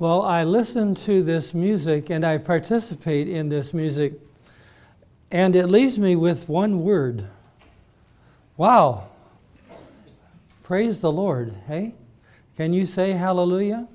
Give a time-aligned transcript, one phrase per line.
[0.00, 4.14] Well, I listen to this music and I participate in this music,
[5.30, 7.26] and it leaves me with one word
[8.56, 9.08] Wow!
[10.62, 11.92] Praise the Lord, hey?
[12.56, 13.86] Can you say hallelujah?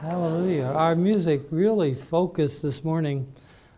[0.00, 0.64] Hallelujah.
[0.64, 3.32] Our music really focused this morning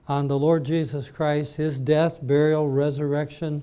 [0.09, 3.63] on the Lord Jesus Christ, his death, burial, resurrection,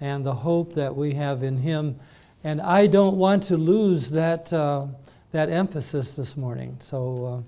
[0.00, 2.00] and the hope that we have in him.
[2.42, 4.52] And I don't want to lose that.
[4.52, 4.86] Uh,
[5.32, 6.76] that emphasis this morning.
[6.80, 7.44] So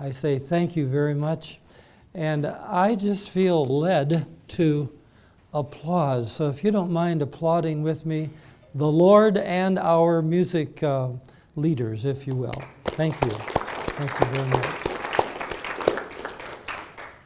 [0.00, 1.60] uh, I say thank you very much.
[2.14, 4.90] And I just feel led to
[5.54, 6.30] applause.
[6.30, 8.30] So if you don't mind applauding with me,
[8.74, 11.08] the Lord and our music uh,
[11.56, 12.62] leaders, if you will.
[12.84, 13.30] Thank you.
[13.30, 14.82] Thank you very much.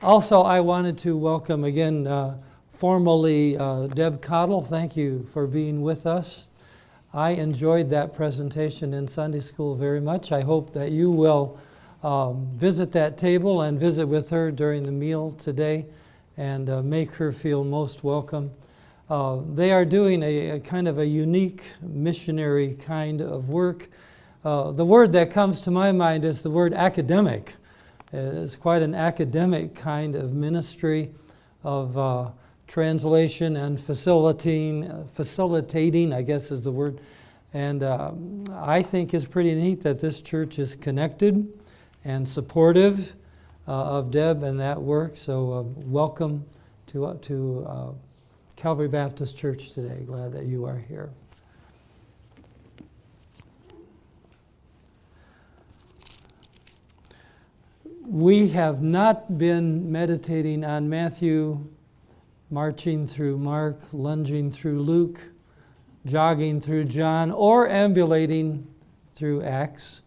[0.02, 2.36] Also, I wanted to welcome again uh,
[2.70, 4.62] formally uh, Deb Cottle.
[4.62, 6.46] Thank you for being with us.
[7.16, 10.32] I enjoyed that presentation in Sunday school very much.
[10.32, 11.58] I hope that you will
[12.02, 15.86] um, visit that table and visit with her during the meal today
[16.36, 18.50] and uh, make her feel most welcome.
[19.08, 23.88] Uh, they are doing a, a, kind of a unique missionary kind of work.
[24.44, 27.54] Uh, the word that comes to my mind is the word academic.
[28.12, 31.12] It's quite an academic kind of ministry
[31.64, 32.28] of uh,
[32.66, 37.00] translation and facilitating, facilitating, I guess is the word.
[37.54, 38.12] And uh,
[38.54, 41.46] I think it's pretty neat that this church is connected
[42.04, 43.14] and supportive
[43.66, 45.16] uh, of Deb and that work.
[45.16, 46.44] So uh, welcome
[46.88, 47.86] to, uh, to uh,
[48.56, 50.02] Calvary Baptist Church today.
[50.04, 51.10] Glad that you are here.
[58.06, 61.66] We have not been meditating on Matthew
[62.50, 65.30] marching through Mark, lunging through Luke,
[66.04, 68.66] jogging through John, or ambulating
[69.12, 70.02] through Acts.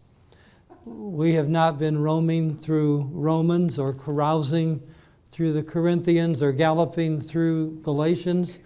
[0.86, 4.82] We have not been roaming through Romans or carousing
[5.30, 8.58] through the Corinthians or galloping through Galatians,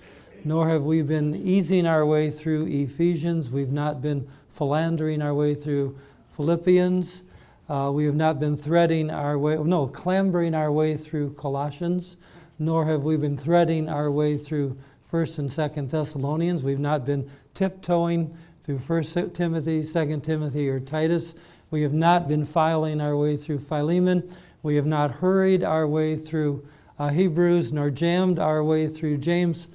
[0.45, 3.51] nor have we been easing our way through Ephesians.
[3.51, 5.99] We've not been philandering our way through
[6.37, 7.23] Philippians.
[7.69, 12.17] Uh, we have not been threading our way, no, clambering our way through Colossians
[12.59, 14.77] nor have we been threading our way through
[15.11, 16.63] 1st and 2nd Thessalonians.
[16.63, 21.35] We've not been tiptoeing through 1st Timothy, 2nd Timothy, or Titus.
[21.71, 24.29] We have not been filing our way through Philemon.
[24.63, 26.67] We have not hurried our way through
[26.99, 29.69] uh, Hebrews, nor jammed our way through James.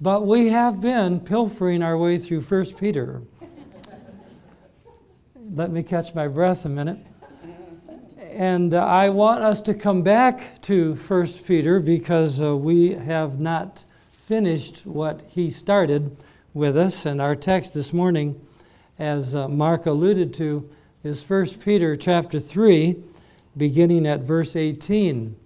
[0.00, 3.22] But we have been pilfering our way through 1 Peter.
[5.54, 6.98] Let me catch my breath a minute
[8.34, 13.38] and uh, I want us to come back to 1 Peter because uh, we have
[13.38, 16.16] not finished what he started
[16.52, 17.06] with us.
[17.06, 18.40] And our text this morning,
[18.98, 20.68] as uh, Mark alluded to,
[21.04, 22.96] is 1 Peter chapter 3,
[23.56, 25.36] beginning at verse 18.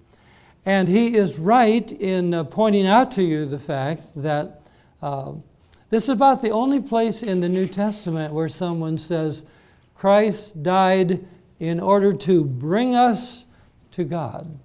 [0.64, 4.62] And he is right in uh, pointing out to you the fact that
[5.02, 5.32] uh,
[5.90, 9.44] this is about the only place in the New Testament where someone says,
[9.94, 11.26] Christ died
[11.60, 13.46] in order to bring us
[13.92, 14.58] to God.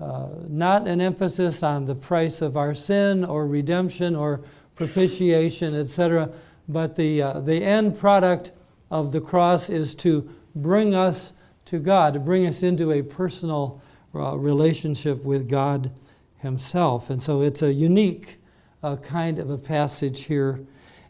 [0.00, 4.40] Uh, not an emphasis on the price of our sin or redemption or
[4.74, 6.30] propitiation, etc.,
[6.68, 8.52] but the, uh, the end product
[8.90, 11.32] of the cross is to bring us
[11.66, 13.80] to God, to bring us into a personal
[14.14, 15.90] uh, relationship with God
[16.38, 17.10] Himself.
[17.10, 18.38] And so it's a unique
[18.82, 20.60] uh, kind of a passage here.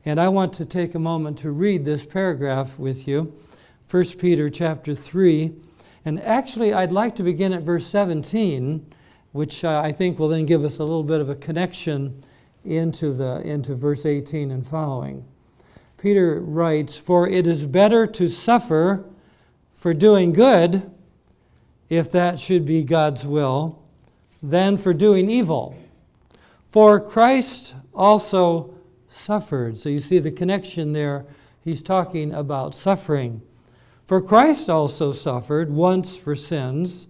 [0.04, 3.34] And I want to take a moment to read this paragraph with you.
[3.90, 5.52] 1 Peter chapter 3.
[6.04, 8.84] And actually, I'd like to begin at verse 17,
[9.32, 12.22] which uh, I think will then give us a little bit of a connection
[12.64, 15.24] into, the, into verse 18 and following.
[15.98, 19.04] Peter writes, For it is better to suffer
[19.74, 20.90] for doing good,
[21.88, 23.82] if that should be God's will,
[24.42, 25.76] than for doing evil.
[26.68, 28.74] For Christ also
[29.08, 29.78] suffered.
[29.78, 31.24] So you see the connection there.
[31.62, 33.42] He's talking about suffering.
[34.06, 37.06] For Christ also suffered once for sins,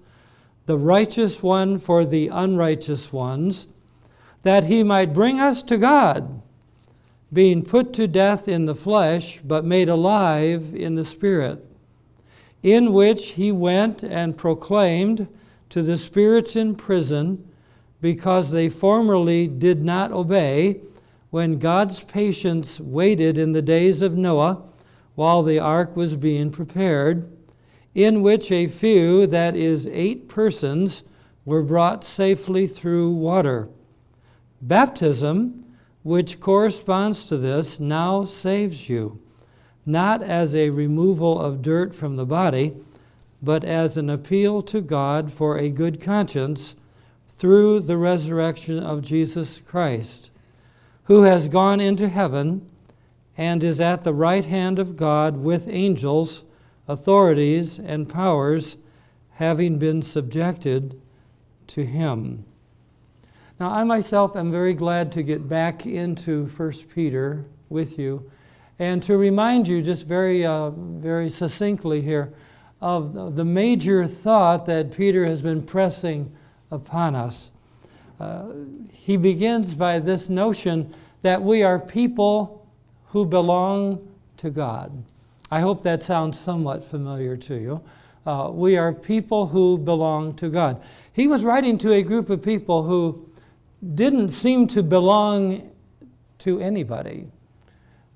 [0.67, 3.67] the righteous one for the unrighteous ones,
[4.43, 6.41] that he might bring us to God,
[7.33, 11.67] being put to death in the flesh, but made alive in the Spirit,
[12.63, 15.27] in which he went and proclaimed
[15.71, 17.45] to the spirits in prison,
[18.01, 20.81] because they formerly did not obey,
[21.31, 24.63] when God's patience waited in the days of Noah
[25.15, 27.31] while the ark was being prepared,
[27.95, 31.05] in which a few, that is, eight persons,
[31.45, 33.69] were brought safely through water.
[34.61, 35.65] Baptism,
[36.03, 39.21] which corresponds to this, now saves you,
[39.87, 42.75] not as a removal of dirt from the body,
[43.43, 46.75] but as an appeal to God for a good conscience
[47.29, 50.31] through the resurrection of Jesus Christ,
[51.05, 52.69] who has gone into heaven
[53.37, 56.45] and is at the right hand of God with angels,
[56.87, 58.77] authorities, and powers,
[59.35, 61.01] having been subjected
[61.67, 62.45] to him.
[63.59, 68.31] Now, I myself am very glad to get back into 1 Peter with you
[68.79, 72.33] and to remind you just very, uh, very succinctly here
[72.81, 76.33] of the major thought that Peter has been pressing
[76.71, 77.51] upon us.
[78.21, 78.47] Uh,
[78.93, 82.64] he begins by this notion that we are people
[83.15, 84.07] who belong
[84.37, 85.05] to God.
[85.49, 87.81] I hope that sounds somewhat familiar to you.
[88.27, 90.83] Uh, we are people who belong to God.
[91.13, 93.25] He was writing to a group of people who
[93.95, 95.71] didn't seem to belong
[96.39, 97.29] to anybody.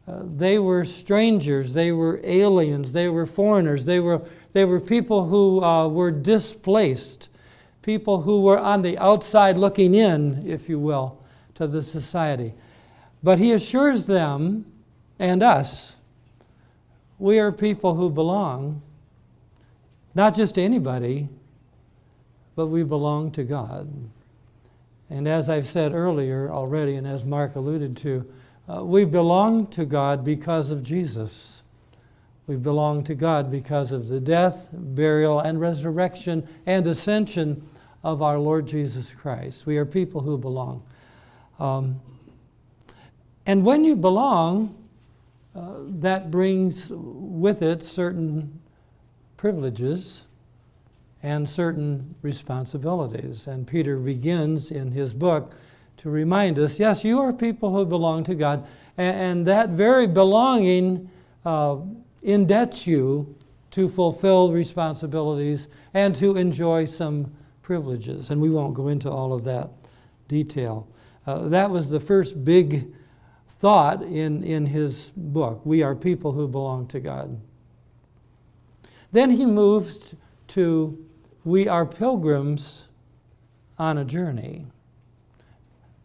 [0.08, 4.20] Uh, they were strangers, they were aliens, they were foreigners, they were,
[4.52, 7.28] they were people who uh, were displaced,
[7.82, 11.22] people who were on the outside looking in, if you will,
[11.54, 12.52] to the society.
[13.22, 14.64] But he assures them
[15.18, 15.94] and us
[17.18, 18.80] we are people who belong,
[20.14, 21.28] not just to anybody,
[22.54, 23.92] but we belong to God.
[25.10, 28.30] And as I've said earlier already, and as Mark alluded to,
[28.68, 31.62] uh, we belong to God because of Jesus.
[32.46, 37.66] We belong to God because of the death, burial, and resurrection and ascension
[38.04, 39.66] of our Lord Jesus Christ.
[39.66, 40.82] We are people who belong.
[41.58, 42.00] Um,
[43.46, 44.76] and when you belong,
[45.58, 48.60] uh, that brings with it certain
[49.36, 50.26] privileges
[51.20, 53.48] and certain responsibilities.
[53.48, 55.52] And Peter begins in his book
[55.96, 60.06] to remind us yes, you are people who belong to God, and, and that very
[60.06, 61.10] belonging
[61.44, 61.78] uh,
[62.24, 63.34] indebts you
[63.72, 67.32] to fulfill responsibilities and to enjoy some
[67.62, 68.30] privileges.
[68.30, 69.70] And we won't go into all of that
[70.28, 70.86] detail.
[71.26, 72.94] Uh, that was the first big
[73.58, 75.60] thought in, in his book.
[75.64, 77.40] We are people who belong to God.
[79.10, 80.14] Then he moves
[80.48, 81.04] to
[81.44, 82.84] we are pilgrims
[83.78, 84.66] on a journey.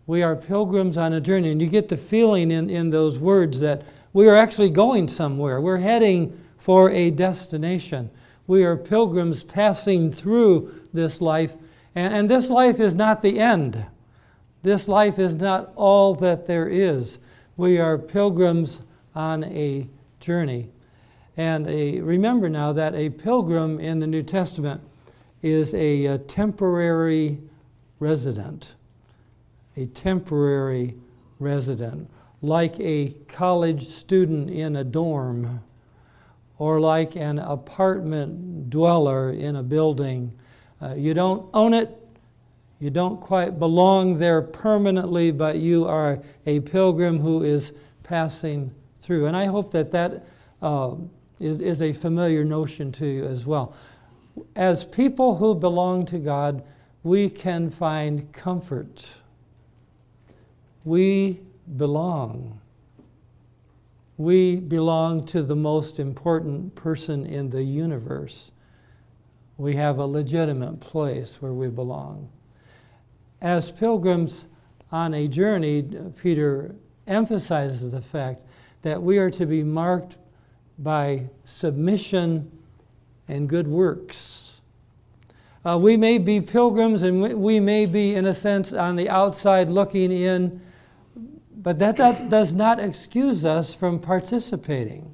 [0.05, 1.51] We are pilgrims on a journey.
[1.51, 3.83] And you get the feeling in, in those words that
[4.13, 5.59] we are actually going somewhere.
[5.59, 8.09] We're heading for a destination.
[8.47, 11.56] We are pilgrims passing through this life.
[11.95, 13.85] And, and this life is not the end.
[14.61, 17.19] This life is not all that there is.
[17.55, 18.81] We are pilgrims
[19.13, 19.88] on a
[20.19, 20.69] journey.
[21.38, 24.81] And a, remember now that a pilgrim in the New Testament
[25.44, 27.39] is a, a temporary
[28.00, 28.73] resident.
[29.77, 30.95] A temporary
[31.39, 32.09] resident,
[32.41, 35.63] like a college student in a dorm,
[36.57, 40.31] or like an apartment dweller in a building.
[40.81, 42.02] Uh, you don't own it,
[42.83, 47.71] you don't quite belong there permanently, but you are a pilgrim who is
[48.03, 49.27] passing through.
[49.27, 50.25] And I hope that that
[50.62, 50.95] uh,
[51.39, 53.74] is is, a familiar notion to you as well
[54.56, 56.63] as people who belong to God,
[57.03, 59.13] we can find comfort.
[60.83, 61.39] We
[61.77, 62.59] belong.
[64.18, 68.51] We belong to the most important person in the universe.
[69.57, 72.30] We have a legitimate place where we belong.
[73.44, 74.47] As pilgrims
[74.90, 75.83] on a journey,
[76.21, 78.40] Peter emphasizes the fact
[78.83, 80.18] that we are to be marked
[80.80, 82.50] by submission
[83.28, 84.62] and good works.
[85.66, 89.68] Uh, we may be pilgrims and we may be, in a sense, on the outside
[89.68, 90.62] looking in,
[91.57, 95.14] but that, that does not excuse us from participating.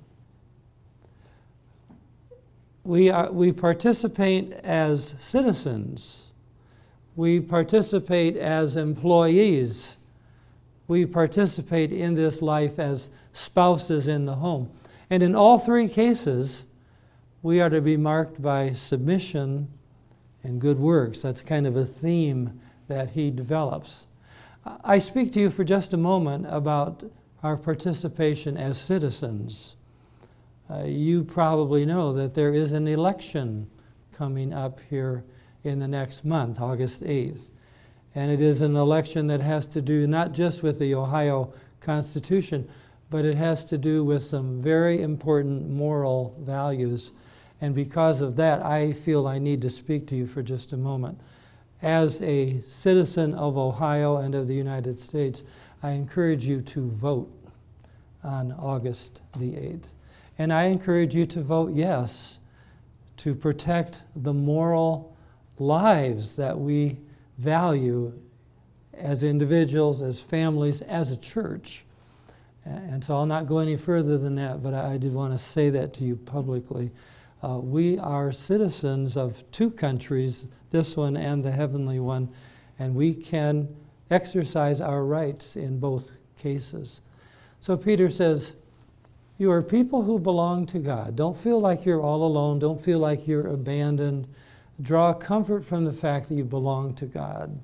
[2.84, 6.29] We, are, we participate as citizens,
[7.16, 9.98] we participate as employees,
[10.88, 14.70] we participate in this life as spouses in the home.
[15.10, 16.66] And in all three cases,
[17.42, 19.68] we are to be marked by submission
[20.44, 21.20] and good works.
[21.20, 24.08] That's kind of a theme that he develops.
[24.84, 27.04] I speak to you for just a moment about
[27.44, 29.76] our participation as citizens.
[30.70, 33.70] Uh, you probably know that there is an election
[34.12, 35.24] coming up here
[35.64, 37.50] in the next month, August 8th.
[38.16, 42.68] And it is an election that has to do not just with the Ohio Constitution,
[43.10, 47.12] but it has to do with some very important moral values
[47.62, 50.78] and because of that, I feel I need to speak to you for just a
[50.78, 51.20] moment.
[51.82, 55.44] As a citizen of Ohio and of the United States,
[55.84, 57.32] I encourage you to vote
[58.24, 59.88] on August the 8th.
[60.38, 62.40] And I encourage you to vote yes
[63.18, 65.16] to protect the moral
[65.60, 66.98] lives that we
[67.38, 68.14] value
[68.94, 71.86] as individuals, as families, as a church.
[72.66, 75.70] And so I'll not go any further than that, but I did want to say
[75.72, 76.92] that to you publicly.
[77.42, 82.30] Uh, we are citizens of two countries, this one and the heavenly one,
[82.78, 83.74] and we can
[84.12, 87.02] exercise our rights in both cases.
[87.62, 88.56] So Peter says,
[89.38, 91.16] You are people who belong to God.
[91.16, 92.60] Don't feel like you're all alone.
[92.60, 94.28] Don't feel like you're abandoned.
[94.82, 97.60] Draw comfort from the fact that you belong to God.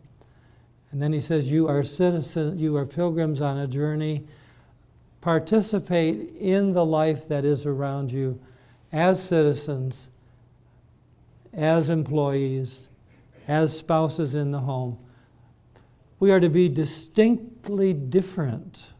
[0.91, 4.25] And then he says, You are citizens, you are pilgrims on a journey.
[5.21, 8.39] Participate in the life that is around you
[8.91, 10.09] as citizens,
[11.53, 12.89] as employees,
[13.47, 14.97] as spouses in the home.
[16.19, 18.93] We are to be distinctly different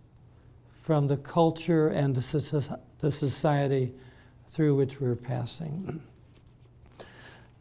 [0.74, 3.93] from the culture and the, society
[4.48, 6.01] through which we're passing.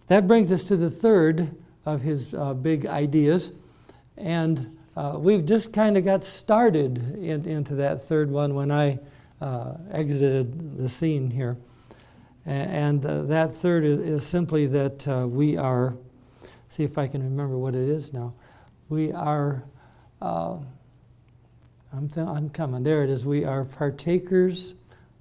[0.06, 1.54] That brings us to the third
[1.86, 3.52] of his uh, big ideas.
[4.16, 8.98] And uh, we've just kind of got started in, into that third one when I
[9.40, 11.56] uh, exited the scene here.
[12.46, 15.96] And, uh, that third is, is simply that uh, we are,
[16.68, 18.34] see if I can remember what it is now.
[18.90, 19.64] We are,
[20.20, 20.58] uh,
[21.94, 23.24] I'm, th- I'm coming, there it is.
[23.24, 24.74] We are partakers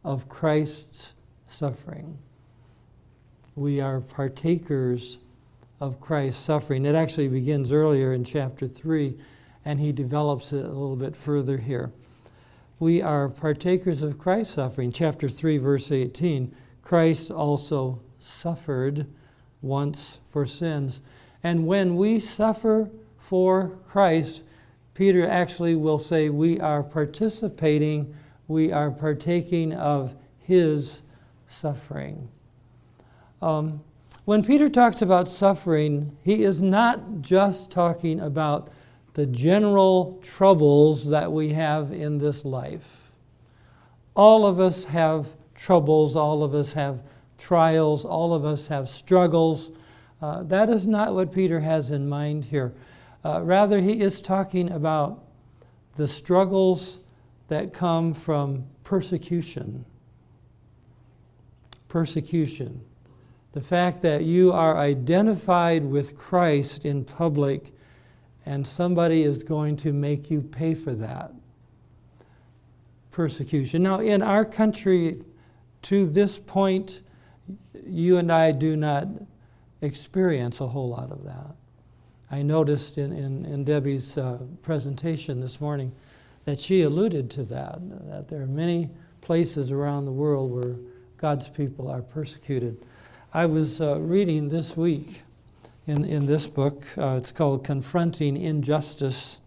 [0.04, 1.14] of Christ's
[1.48, 2.18] suffering.
[3.56, 5.20] We are partakers
[5.80, 6.86] of Christ's suffering.
[6.86, 9.16] It actually begins earlier in chapter 3,
[9.64, 11.92] and he develops it a little bit further here.
[12.80, 14.92] We are partakers of Christ's suffering.
[14.92, 19.06] Chapter 3, verse 18 Christ also suffered
[19.62, 21.02] once for sins.
[21.44, 24.42] And when we suffer for Christ,
[24.94, 28.16] Peter actually will say we are participating,
[28.48, 31.04] we are partaking of his
[31.48, 32.30] suffering.
[33.44, 33.84] Um,
[34.24, 38.70] when Peter talks about suffering, he is not just talking about
[39.16, 43.12] the general troubles that we have in this life.
[44.16, 47.04] All of us have troubles, all of us have
[47.38, 49.74] trials, all of us have struggles.
[50.22, 52.74] Uh, that is not what Peter has in mind here.
[53.26, 55.22] Uh, rather, he is talking about
[55.96, 57.02] the struggles
[57.50, 59.84] that come from persecution.
[61.90, 62.86] Persecution.
[63.54, 67.72] The fact that you are identified with Christ in public
[68.46, 71.32] and somebody is going to make you pay for that
[73.12, 73.84] persecution.
[73.84, 75.22] Now, in our country,
[75.84, 77.02] to this point,
[77.86, 79.08] you and I do not
[79.82, 81.56] experience a whole lot of that.
[82.32, 85.94] I noticed in, in, in Debbie's uh, presentation this morning
[86.46, 87.80] that she alluded to that,
[88.10, 88.90] that there are many
[89.22, 90.76] places around the world where
[91.18, 92.84] God's people are persecuted.
[93.36, 95.24] I was uh, reading this week
[95.88, 99.40] in, in this book, uh, it's called Confronting Injustice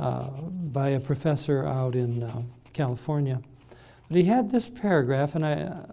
[0.00, 3.40] uh, by a professor out in uh, California.
[4.08, 5.86] But he had this paragraph, and I, uh,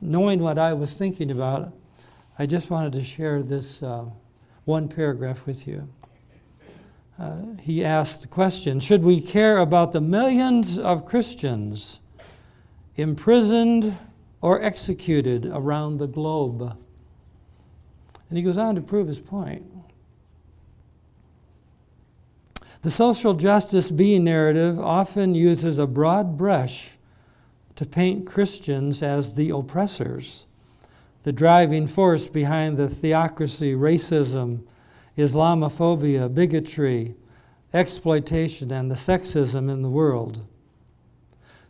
[0.00, 1.70] knowing what I was thinking about,
[2.38, 4.06] I just wanted to share this uh,
[4.64, 5.86] one paragraph with you.
[7.60, 12.00] he asked the question Should we care about the millions of Christians
[12.96, 13.98] imprisoned?
[14.42, 16.76] Or executed around the globe.
[18.28, 19.64] And he goes on to prove his point.
[22.82, 26.90] The social justice B narrative often uses a broad brush
[27.76, 30.46] to paint Christians as the oppressors,
[31.22, 34.64] the driving force behind the theocracy, racism,
[35.16, 37.14] Islamophobia, bigotry,
[37.72, 40.44] exploitation, and the sexism in the world.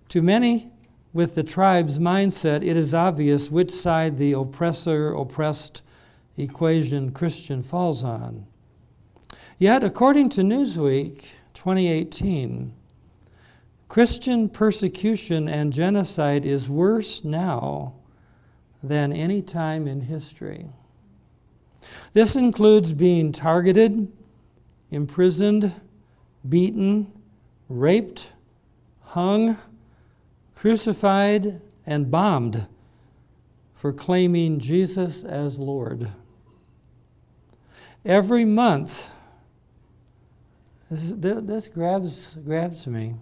[0.09, 0.71] To many,
[1.13, 5.83] with the tribe's mindset, it is obvious which side the oppressor oppressed
[6.37, 8.47] equation Christian falls on.
[9.59, 12.73] Yet, according to Newsweek 2018,
[13.89, 17.93] Christian persecution and genocide is worse now
[18.83, 20.71] than any time in history.
[22.15, 24.11] This includes being targeted,
[24.91, 25.73] imprisoned,
[26.49, 27.13] beaten,
[27.69, 28.33] raped,
[29.03, 29.59] hung,
[30.63, 32.69] crucified and bombed
[33.75, 36.13] for claiming Jesus as Lord.
[38.05, 39.11] Every month,
[40.89, 43.17] this, this grabs, grabs me.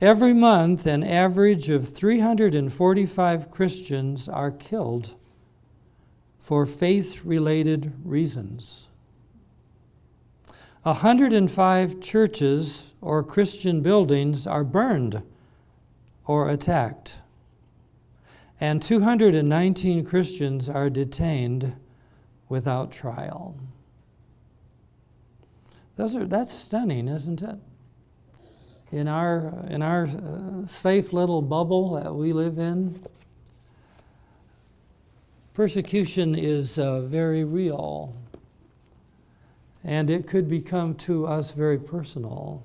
[0.00, 5.14] Every month, an average of 345 Christians are killed
[6.40, 8.88] for faith related reasons.
[10.82, 15.22] 105 churches or Christian buildings are burned
[16.26, 17.18] or attacked.
[18.60, 21.74] and 219 Christians are detained
[22.48, 23.54] without trial.
[25.96, 27.56] Those are, that's stunning, isn't it?
[28.92, 33.02] In our, in our uh, safe little bubble that we live in,
[35.54, 38.14] persecution is uh, very real.
[39.82, 42.62] And it could become to us very personal.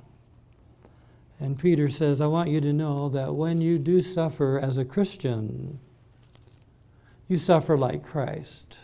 [1.41, 4.85] And Peter says, I want you to know that when you do suffer as a
[4.85, 5.79] Christian,
[7.27, 8.77] you suffer like Christ.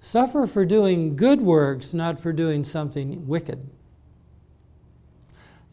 [0.00, 3.68] Suffer for doing good works, not for doing something wicked.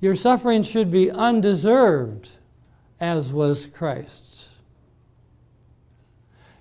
[0.01, 2.31] Your suffering should be undeserved,
[2.99, 4.49] as was Christ's.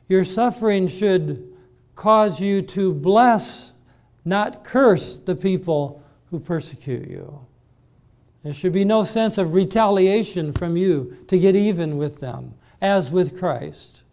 [0.08, 1.52] Your suffering should
[1.96, 3.72] cause you to bless,
[4.24, 7.40] not curse, the people who persecute you.
[8.46, 13.10] There should be no sense of retaliation from you to get even with them, as
[13.10, 14.04] with Christ.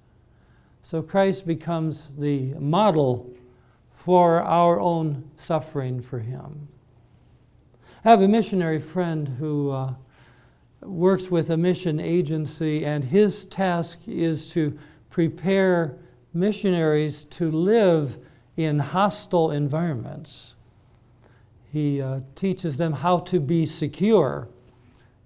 [0.81, 3.31] So Christ becomes the model
[3.91, 6.67] for our own suffering for Him.
[8.03, 9.93] I have a missionary friend who uh,
[10.81, 14.75] works with a mission agency, and his task is to
[15.11, 15.95] prepare
[16.33, 18.17] missionaries to live
[18.57, 20.52] in hostile environments.
[21.73, 24.47] He uh, teaches them how to be secure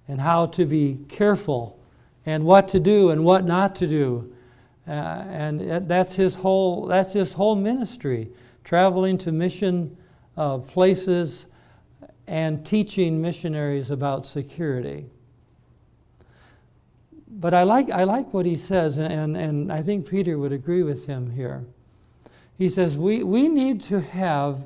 [0.08, 1.78] and how to be careful
[2.26, 4.34] and what to do and what not to do.
[4.88, 8.30] Uh, and that's his whole that's his whole ministry,
[8.64, 9.98] traveling to mission
[10.38, 11.48] uh, places
[12.28, 15.06] and teaching missionaries about security.
[17.28, 20.82] But I like, I like what he says, and, and I think Peter would agree
[20.82, 21.66] with him here.
[22.58, 24.64] He says, we, we need to have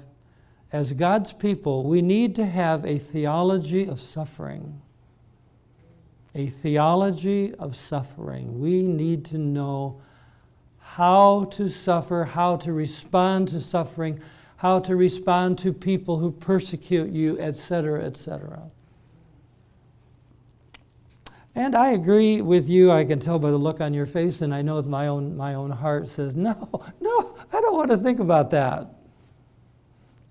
[0.72, 4.82] as God's people, we need to have a theology of suffering.
[6.34, 8.60] A theology of suffering.
[8.60, 10.01] We need to know
[10.80, 14.22] how to suffer, how to respond to suffering,
[14.58, 18.62] how to respond to people who persecute you, etc., etc.
[21.54, 22.91] And I agree with you.
[22.91, 25.56] I can tell by the look on your face, and I know my own, my
[25.56, 26.69] own heart says, No,
[27.02, 29.01] no, I don't want to think about that.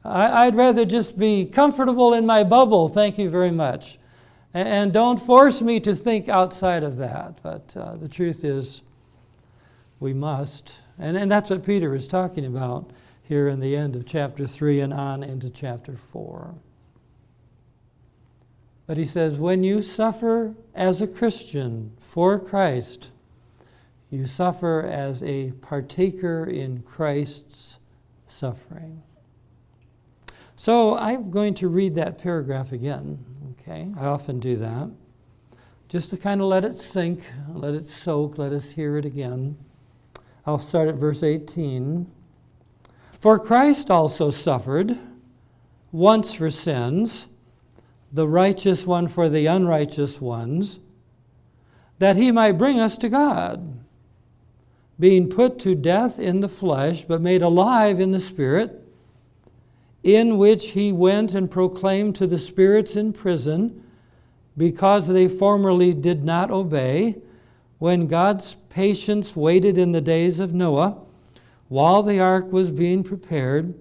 [0.05, 3.99] I, would rather just be comfortable in my bubble, thank you very much.
[4.55, 7.43] And, and don't force me to think outside of that.
[7.43, 8.83] But uh, the truth is,
[9.99, 10.77] we must.
[10.99, 12.91] And, and that's what Peter is talking about
[13.23, 16.55] here in the end of chapter 3 and on into chapter 4.
[18.87, 23.11] But he says, when you suffer as a Christian for Christ,
[24.11, 27.79] you suffer as a partaker in Christ's
[28.27, 29.03] suffering.
[30.61, 33.25] So I'm going to read that paragraph again.
[33.53, 34.90] Okay, I often do that.
[35.88, 39.57] Just to kind of let it sink, let it soak, let us hear it again.
[40.44, 42.07] I'll start at verse 18.
[43.20, 44.99] For Christ also suffered
[45.92, 47.29] once for sins,
[48.12, 50.79] the righteous one for the unrighteous ones,
[52.01, 53.83] that he might bring us to God,
[54.99, 58.80] being put to death in the flesh, but made alive in the Spirit
[60.03, 63.83] in which he went and proclaimed to the spirits in prison,
[64.57, 67.17] because they formerly did not obey,
[67.79, 70.99] when God's patience waited in the days of Noah,
[71.69, 73.75] while the ark was being prepared,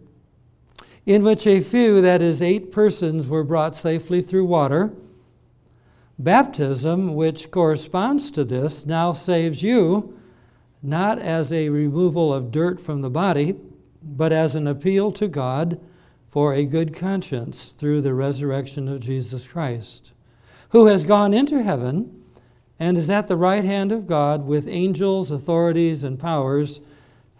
[1.05, 4.93] in which a few, that is, eight persons, were brought safely through water.
[6.17, 10.17] Baptism, which corresponds to this, now saves you,
[10.83, 13.55] not as a removal of dirt from the body,
[14.03, 15.79] but as an appeal to God
[16.29, 20.13] for a good conscience through the resurrection of Jesus Christ,
[20.69, 22.23] who has gone into heaven
[22.79, 26.79] and is at the right hand of God with angels, authorities, and powers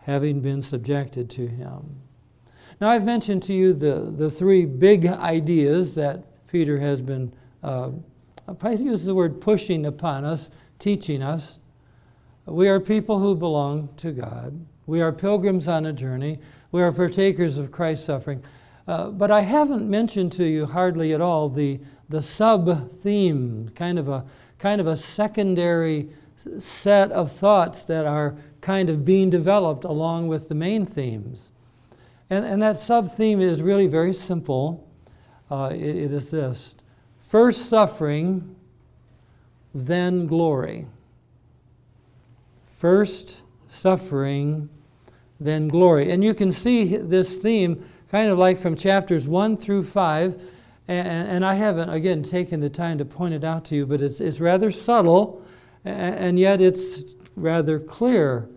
[0.04, 2.02] having been subjected to him.
[2.82, 7.92] Now, I've mentioned to you the, the three big ideas that Peter has been, uh,
[8.62, 10.50] I use the word pushing upon us,
[10.80, 11.60] teaching us.
[12.46, 14.66] We are people who belong to God.
[14.88, 16.40] We are pilgrims on a journey.
[16.72, 18.44] We are partakers of Christ's suffering.
[18.90, 24.00] Uh, but I haven't mentioned to you hardly at all the, the sub theme, kind
[24.00, 24.26] of, a,
[24.58, 26.10] kind of a secondary
[26.58, 31.52] set of thoughts that are kind of being developed along with the main themes.
[32.32, 34.88] And, and that sub theme is really very simple.
[35.52, 36.74] Uh, it, it is this
[37.20, 38.56] first suffering,
[39.72, 40.88] then glory.
[42.66, 44.68] First suffering,
[45.40, 46.10] then glory.
[46.10, 50.42] And you can see this theme kind of like from chapters 1 through 5.
[50.88, 54.02] And, and I haven't, again, taken the time to point it out to you, but
[54.02, 55.46] it's, it's rather subtle
[55.86, 57.04] And yet it's
[57.36, 58.50] rather clear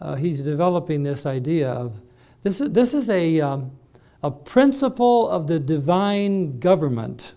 [0.00, 2.00] uh, he's developing this idea of
[2.42, 3.70] this is, this is a, um,
[4.22, 7.34] a principle of the divine government.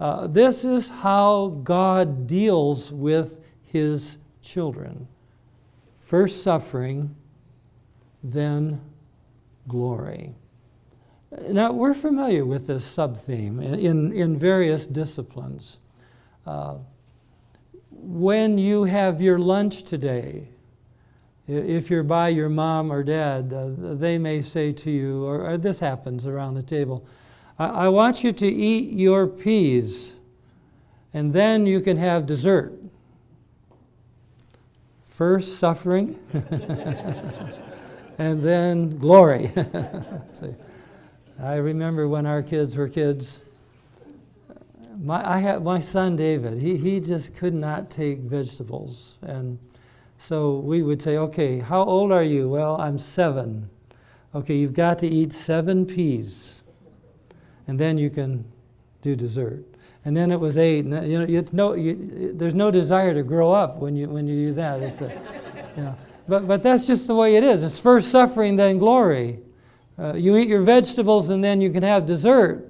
[0.00, 5.06] Uh, this is how God deals with his children.
[6.00, 7.14] First suffering,
[8.22, 8.80] then
[9.68, 10.34] glory.
[11.30, 15.78] Now, we're familiar with this sub theme in, in various disciplines.
[16.46, 16.76] Uh,
[17.90, 20.48] when you have your lunch today,
[21.48, 25.58] if you're by your mom or dad, uh, they may say to you, or, or,
[25.58, 27.04] this happens around the table,
[27.58, 30.12] I, I want you to eat your peas,
[31.12, 32.72] and then you can have dessert.
[35.06, 36.18] First, suffering,
[38.18, 39.50] and then glory.
[41.42, 43.40] I remember when our kids were kids.
[44.98, 49.18] My, I had, my son David, he, he just could not take vegetables.
[49.22, 49.58] And
[50.18, 52.48] so we would say, okay, how old are you?
[52.48, 53.68] Well, I'm seven.
[54.34, 56.62] Okay, you've got to eat seven peas.
[57.68, 58.44] And then you can
[59.02, 59.64] do dessert
[60.06, 60.84] and then it was eight.
[60.84, 64.08] And, uh, you know, it's no, you, there's no desire to grow up when you,
[64.08, 64.80] when you do that.
[64.80, 65.08] It's a,
[65.76, 65.96] you know,
[66.28, 67.64] but, but that's just the way it is.
[67.64, 69.40] It's first suffering, then glory.
[69.98, 72.68] Uh, you eat your vegetables, and then you can have dessert.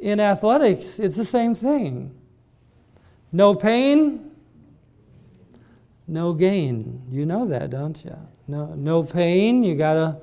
[0.00, 2.14] In athletics, it's the same thing.
[3.32, 4.30] No pain,
[6.06, 7.02] no gain.
[7.10, 8.16] You know that, don't you?
[8.46, 9.62] No, no pain.
[9.62, 10.16] You got to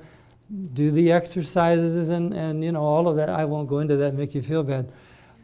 [0.74, 3.28] do the exercises and, and you know all of that.
[3.28, 4.90] I won't go into that, make you feel bad.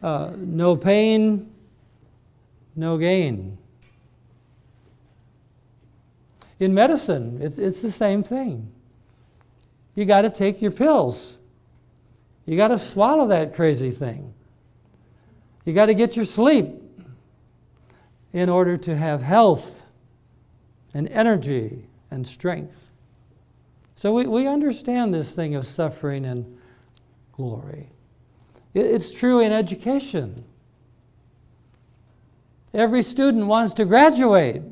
[0.01, 1.49] Uh, no pain,
[2.75, 3.57] no gain.
[6.59, 8.71] In medicine, it's, it's the same thing.
[9.95, 11.37] You got to take your pills.
[12.45, 14.33] You got to swallow that crazy thing.
[15.65, 16.67] You got to get your sleep
[18.33, 19.85] in order to have health
[20.93, 22.89] and energy and strength.
[23.95, 26.59] So we, we understand this thing of suffering and
[27.31, 27.89] glory.
[28.73, 30.43] It, it's true in education.
[32.73, 34.63] Every student wants to graduate.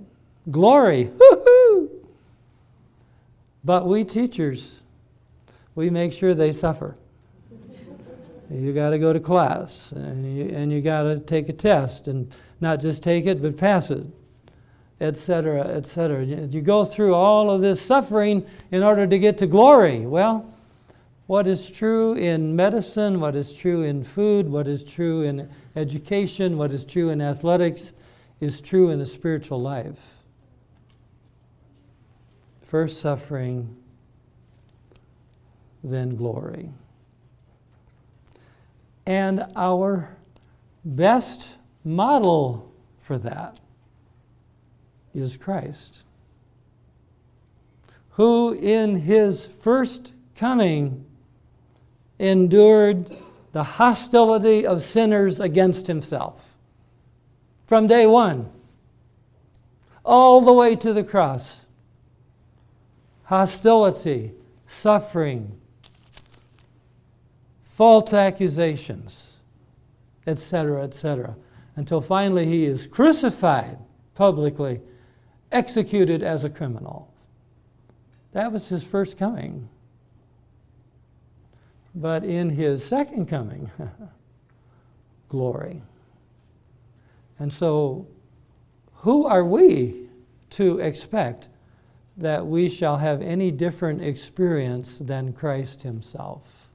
[0.49, 1.05] Glory.
[1.19, 1.89] Woo-hoo!
[3.63, 4.80] But we teachers,
[5.75, 6.95] we make sure they suffer.
[8.49, 12.07] you got to go to class and you, and you got to take a test
[12.07, 14.05] and not just take it, but pass it
[15.01, 16.23] etc., etc.
[16.23, 20.05] You go through all of this suffering in order to get to glory.
[20.05, 20.53] Well,
[21.25, 26.57] what is true in medicine, what is true in food, what is true in education,
[26.57, 27.93] what is true in athletics
[28.39, 30.17] is true in the spiritual life.
[32.61, 33.75] First suffering,
[35.83, 36.69] then glory.
[39.05, 40.15] And our
[40.85, 43.59] best model for that
[45.13, 46.03] is Christ,
[48.11, 51.05] who in his first coming
[52.19, 53.15] endured
[53.51, 56.55] the hostility of sinners against himself
[57.65, 58.49] from day one
[60.03, 61.61] all the way to the cross.
[63.23, 64.33] Hostility,
[64.65, 65.60] suffering,
[67.71, 69.37] false accusations,
[70.27, 71.35] etc., etc.,
[71.77, 73.77] until finally he is crucified
[74.13, 74.81] publicly
[75.51, 77.11] executed as a criminal.
[78.33, 79.69] That was his first coming.
[81.95, 83.71] But in his second coming,
[85.29, 85.81] glory.
[87.39, 88.07] And so,
[88.95, 90.09] who are we
[90.51, 91.47] to expect
[92.17, 96.70] that we shall have any different experience than Christ himself?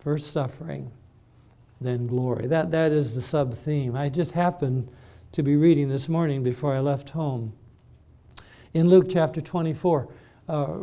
[0.00, 0.90] First suffering
[1.80, 2.46] then glory.
[2.46, 3.96] That, that is the sub theme.
[3.96, 4.88] I just happened
[5.32, 7.54] to be reading this morning before I left home.
[8.74, 10.08] In Luke chapter 24,
[10.48, 10.78] uh,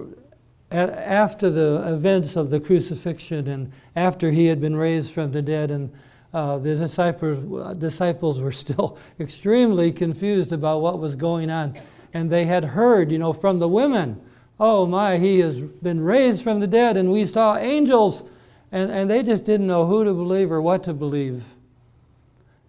[0.71, 5.69] after the events of the crucifixion and after he had been raised from the dead,
[5.69, 5.93] and
[6.33, 11.77] uh, the disciples, disciples were still extremely confused about what was going on.
[12.13, 14.19] And they had heard, you know, from the women,
[14.59, 18.23] oh my, he has been raised from the dead, and we saw angels
[18.71, 21.43] and, and they just didn't know who to believe or what to believe.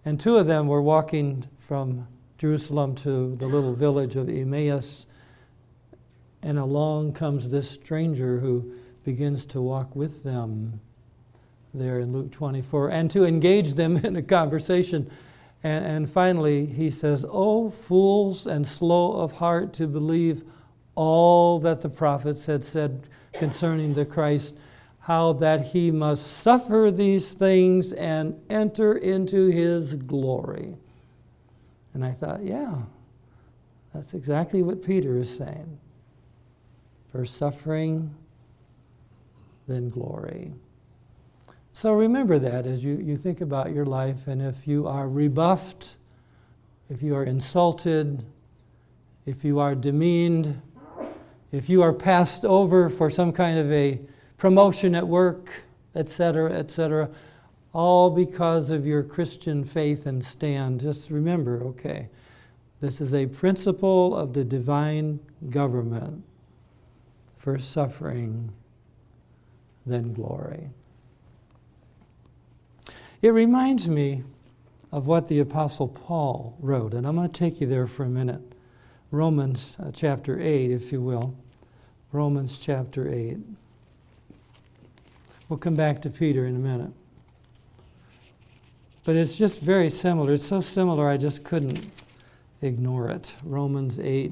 [0.05, 2.07] And two of them were walking from
[2.37, 5.05] Jerusalem to the little village of Emmaus.
[6.41, 10.79] And along comes this stranger who begins to walk with them
[11.73, 15.09] there in Luke 24 and to engage them in a conversation.
[15.63, 20.43] And, and finally, he says, Oh, fools and slow of heart to believe
[20.95, 24.55] all that the prophets had said concerning the Christ.
[25.09, 30.75] How that he must suffer these things and enter into his glory.
[31.95, 32.75] And I thought, yeah,
[33.91, 35.79] that's exactly what Peter is saying.
[37.11, 38.13] First suffering,
[39.67, 40.53] then glory.
[41.71, 45.95] So remember that as you, you think about your life, and if you are rebuffed,
[46.87, 48.23] if you are insulted,
[49.25, 50.61] if you are demeaned,
[51.51, 53.99] if you are passed over for some kind of a
[54.39, 57.09] promotion at work, etc., etc.,
[57.71, 60.79] all because of your Christian faith and stand.
[60.79, 62.09] Just remember, okay,
[62.81, 66.23] this is a principle of the divine government.
[67.37, 68.51] First suffering,
[69.85, 70.69] then glory.
[73.21, 74.23] It reminds me
[74.91, 78.09] of what the Apostle Paul wrote, and I'm going to take you there for a
[78.09, 78.41] minute.
[79.11, 81.35] Romans uh, chapter 8, if you will.
[82.11, 83.37] Romans chapter 8.
[85.49, 86.91] We'll come back to Peter in a minute.
[89.03, 90.33] But it's just very similar.
[90.33, 91.87] It's so similar, I just couldn't
[92.61, 93.35] ignore it.
[93.43, 94.31] Romans 8,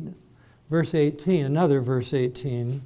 [0.69, 2.83] verse 18, another verse 18.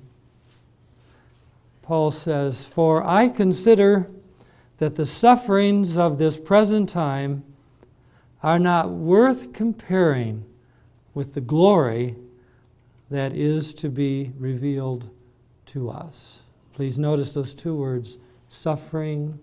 [1.81, 4.09] Paul says, For I consider
[4.77, 7.43] that the sufferings of this present time
[8.41, 10.45] are not worth comparing
[11.13, 12.15] with the glory
[13.09, 15.09] that is to be revealed
[15.65, 16.40] to us.
[16.73, 18.17] Please notice those two words
[18.49, 19.39] suffering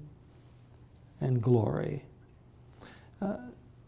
[1.21, 2.05] and glory.
[3.21, 3.37] Uh,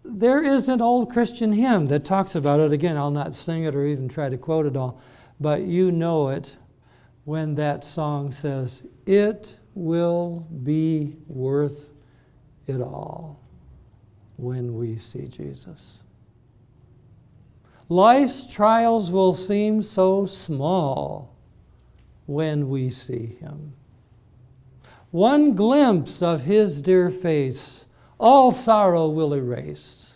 [0.04, 2.72] there is an old Christian hymn that talks about it.
[2.72, 5.00] Again, I'll not sing it or even try to quote it all,
[5.38, 6.56] but you know it
[7.24, 11.90] when that song says, It will be worth
[12.66, 13.40] it all
[14.36, 15.98] when we see Jesus.
[17.88, 21.29] Life's trials will seem so small
[22.30, 23.72] when we see Him.
[25.10, 27.86] One glimpse of His dear face,
[28.20, 30.14] all sorrow will erase.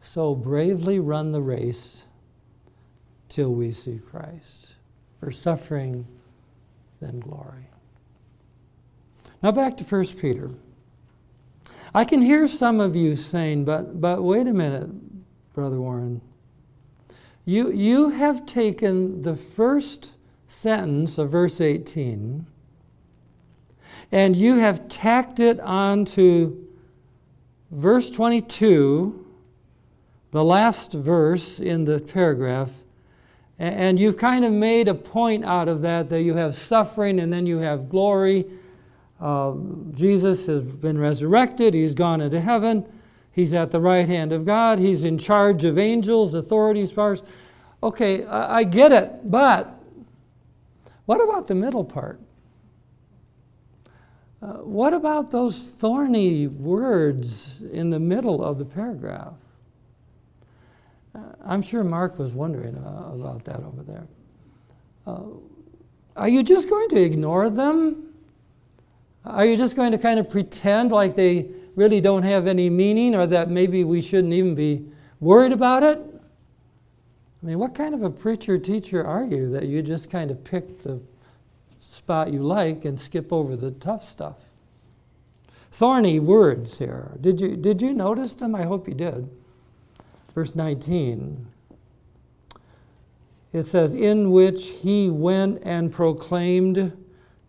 [0.00, 2.02] So bravely run the race
[3.28, 4.74] till we see Christ.
[5.20, 6.06] For suffering,
[7.00, 7.68] then glory.
[9.42, 10.50] Now back to 1 Peter.
[11.94, 14.90] I can hear some of you saying, but, but wait a minute,
[15.54, 16.20] Brother Warren.
[17.44, 20.15] You, you have taken the first
[20.56, 22.46] sentence of verse 18
[24.12, 26.64] and you have tacked it onto
[27.70, 29.26] verse 22,
[30.30, 32.72] the last verse in the paragraph,
[33.58, 37.32] and you've kind of made a point out of that that you have suffering and
[37.32, 38.44] then you have glory.
[39.20, 39.54] Uh,
[39.92, 42.86] Jesus has been resurrected, he's gone into heaven.
[43.32, 44.78] He's at the right hand of God.
[44.78, 47.22] He's in charge of angels, authorities, powers.
[47.82, 49.75] Okay, I, I get it, but
[51.06, 52.20] what about the middle part?
[54.42, 59.32] Uh, what about those thorny words in the middle of the paragraph?
[61.14, 64.06] Uh, I'm sure Mark was wondering uh, about that over there.
[65.06, 65.22] Uh,
[66.16, 68.12] are you just going to ignore them?
[69.24, 73.14] Are you just going to kind of pretend like they really don't have any meaning
[73.14, 74.86] or that maybe we shouldn't even be
[75.20, 75.98] worried about it?
[77.46, 80.42] I mean, what kind of a preacher teacher are you that you just kind of
[80.42, 81.00] pick the
[81.78, 84.48] spot you like and skip over the tough stuff?
[85.70, 87.12] Thorny words here.
[87.20, 88.56] Did you, did you notice them?
[88.56, 89.30] I hope you did.
[90.34, 91.46] Verse 19.
[93.52, 97.00] It says, In which he went and proclaimed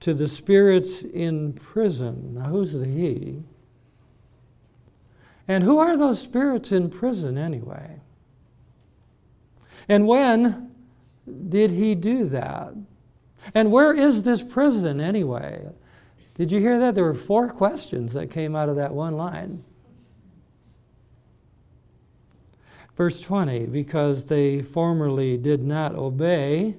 [0.02, 2.36] to the spirits in prison.
[2.36, 3.42] Now, who's the he?
[5.48, 8.02] And who are those spirits in prison anyway?
[9.90, 10.72] And when
[11.50, 12.74] did he do that?
[13.54, 15.68] And where is this prison anyway?
[16.36, 16.96] Did you hear that?
[16.96, 19.64] There were four questions that came out of that one line.
[22.96, 26.76] Verse 20 because they formerly did not obey,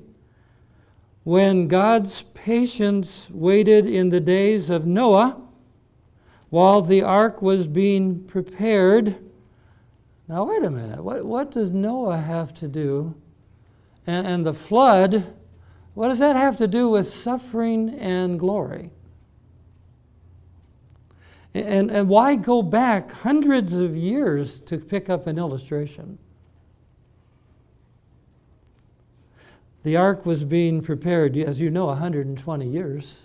[1.22, 5.40] when God's patience waited in the days of Noah,
[6.50, 9.16] while the ark was being prepared.
[10.28, 11.02] Now, wait a minute.
[11.02, 13.14] What, what does Noah have to do?
[14.06, 15.34] And, and the flood,
[15.94, 18.90] what does that have to do with suffering and glory?
[21.54, 26.18] And, and why go back hundreds of years to pick up an illustration?
[29.82, 33.16] The ark was being prepared, as you know, 120 years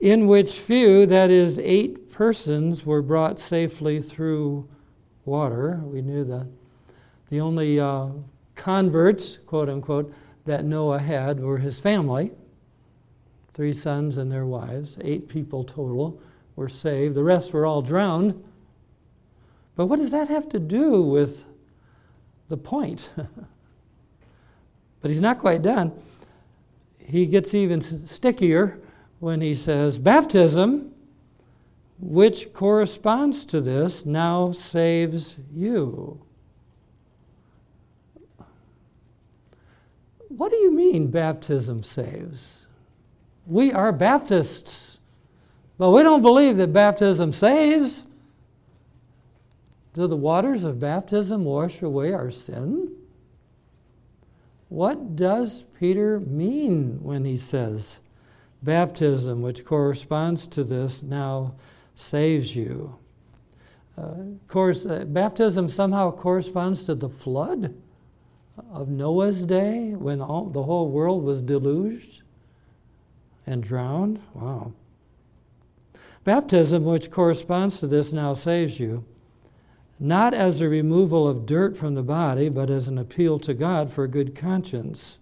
[0.00, 4.66] in which few, that is, eight persons, were brought safely through
[5.24, 5.80] water.
[5.84, 6.46] We knew that.
[7.30, 8.08] The only uh,
[8.54, 10.12] converts, quote unquote,
[10.44, 12.32] that Noah had were his family.
[13.52, 16.20] three sons and their wives, eight people total
[16.56, 17.14] were saved.
[17.14, 18.42] The rest were all drowned.
[19.76, 21.44] But what does that have to do with
[22.48, 23.12] the point?
[25.00, 25.92] but he's not quite done.
[26.98, 28.78] He gets even stickier
[29.20, 30.92] when he says, Baptism,
[32.00, 36.20] which corresponds to this, now saves you.
[40.28, 42.66] What do you mean baptism saves?
[43.46, 44.98] We are Baptists,
[45.76, 48.04] but we don't believe that baptism saves.
[49.92, 52.94] Do the waters of baptism wash away our sin?
[54.68, 58.00] What does Peter mean when he says,
[58.62, 61.54] baptism, which corresponds to this, now
[62.00, 62.96] saves you?
[63.96, 64.14] Uh,
[64.48, 67.74] course, uh, baptism somehow corresponds to the flood
[68.72, 72.22] of Noah's day when all, the whole world was deluged
[73.46, 74.20] and drowned.
[74.34, 74.72] Wow.
[76.24, 79.04] Baptism, which corresponds to this, now saves you
[80.02, 83.92] not as a removal of dirt from the body, but as an appeal to God
[83.92, 85.18] for a good conscience.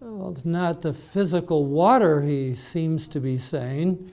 [0.00, 4.10] Well, it's not the physical water, he seems to be saying,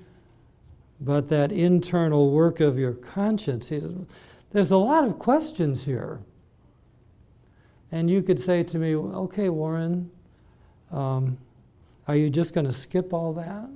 [0.99, 3.69] but that internal work of your conscience.
[3.69, 3.89] He's,
[4.51, 6.19] there's a lot of questions here.
[7.91, 10.11] And you could say to me, okay, Warren,
[10.91, 11.37] um,
[12.07, 13.69] are you just going to skip all that?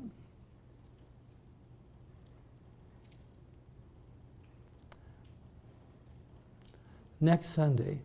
[7.24, 8.00] next Sunday.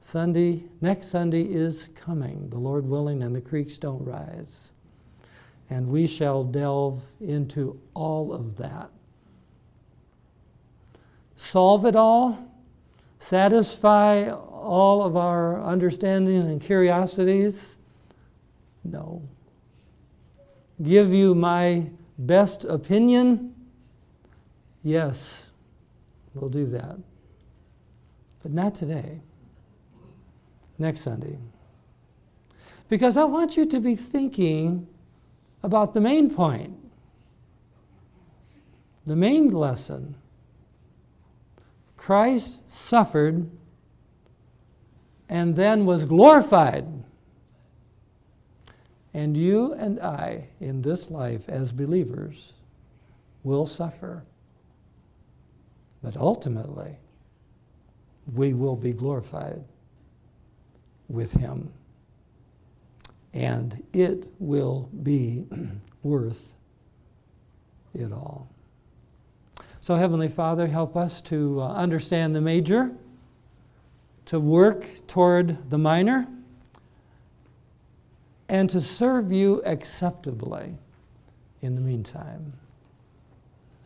[0.00, 4.70] Sunday, next Sunday is coming, the Lord willing, and the creeks don't rise.
[5.68, 8.90] And we shall delve into all of that.
[11.36, 12.52] Solve it all?
[13.18, 17.76] Satisfy all of our understanding and curiosities?
[18.84, 19.22] No.
[20.82, 23.54] Give you my best opinion?
[24.82, 25.50] Yes.
[26.34, 26.96] We'll do that.
[28.42, 29.20] But not today.
[30.78, 31.38] Next Sunday.
[32.88, 34.86] Because I want you to be thinking
[35.62, 36.76] about the main point,
[39.06, 40.16] the main lesson.
[41.96, 43.50] Christ suffered
[45.28, 46.86] and then was glorified.
[49.12, 52.52] And you and I, in this life as believers,
[53.42, 54.24] will suffer.
[56.02, 56.96] But ultimately,
[58.32, 59.64] we will be glorified
[61.08, 61.72] with Him.
[63.32, 65.46] And it will be
[66.02, 66.54] worth
[67.94, 68.48] it all.
[69.80, 72.90] So, Heavenly Father, help us to uh, understand the major,
[74.26, 76.26] to work toward the minor,
[78.48, 80.74] and to serve you acceptably
[81.62, 82.52] in the meantime.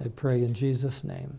[0.02, 1.38] I pray in Jesus' name.